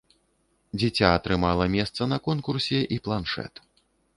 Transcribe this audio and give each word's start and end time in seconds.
Дзіця 0.79 1.11
атрымала 1.17 1.67
месца 1.75 2.01
на 2.15 2.21
конкурсе 2.29 2.79
і 2.97 3.01
планшэт. 3.09 3.53